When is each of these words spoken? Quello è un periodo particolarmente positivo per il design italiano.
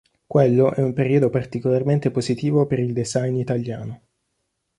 Quello 0.25 0.73
è 0.73 0.81
un 0.81 0.93
periodo 0.93 1.29
particolarmente 1.29 2.09
positivo 2.09 2.65
per 2.65 2.79
il 2.79 2.91
design 2.91 3.35
italiano. 3.35 4.01